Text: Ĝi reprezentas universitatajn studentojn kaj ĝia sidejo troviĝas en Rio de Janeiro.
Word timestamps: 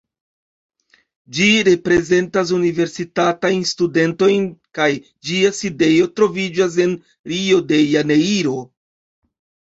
Ĝi 1.39 1.47
reprezentas 1.65 2.53
universitatajn 2.55 3.61
studentojn 3.71 4.47
kaj 4.79 4.87
ĝia 5.29 5.51
sidejo 5.57 6.07
troviĝas 6.21 6.79
en 6.87 6.95
Rio 7.33 7.61
de 7.73 7.79
Janeiro. 7.83 8.55